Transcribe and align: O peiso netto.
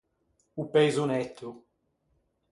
O 0.61 0.63
peiso 0.73 1.03
netto. 1.11 1.49